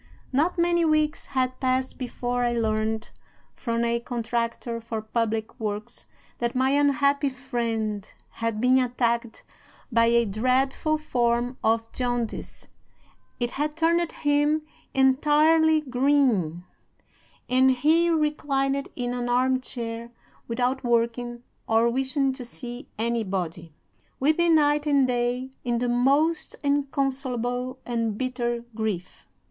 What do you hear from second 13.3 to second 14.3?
it had turned